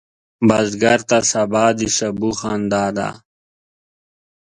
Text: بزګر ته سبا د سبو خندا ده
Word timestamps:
بزګر 0.47 0.99
ته 1.09 1.17
سبا 1.31 1.65
د 1.77 1.79
سبو 1.97 2.29
خندا 2.39 2.85
ده 2.97 3.09